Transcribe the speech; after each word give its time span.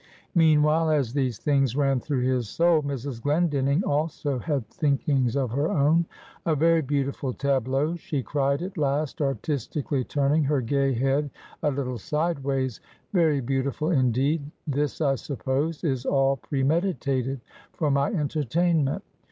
Meanwhile, 0.33 0.89
as 0.89 1.13
these 1.13 1.37
things 1.37 1.75
ran 1.75 1.99
through 1.99 2.23
his 2.23 2.49
soul, 2.49 2.81
Mrs. 2.81 3.21
Glendinning 3.21 3.83
also 3.83 4.39
had 4.39 4.67
thinkings 4.67 5.35
of 5.35 5.51
her 5.51 5.69
own. 5.69 6.07
"A 6.43 6.55
very 6.55 6.81
beautiful 6.81 7.33
tableau," 7.33 7.95
she 7.97 8.23
cried, 8.23 8.63
at 8.63 8.79
last, 8.79 9.21
artistically 9.21 10.03
turning 10.03 10.45
her 10.45 10.59
gay 10.59 10.91
head 10.93 11.29
a 11.61 11.69
little 11.69 11.99
sideways 11.99 12.81
"very 13.13 13.41
beautiful, 13.41 13.91
indeed; 13.91 14.41
this, 14.65 15.01
I 15.01 15.13
suppose 15.13 15.83
is 15.83 16.03
all 16.03 16.37
premeditated 16.37 17.39
for 17.71 17.91
my 17.91 18.09
entertainment. 18.09 19.03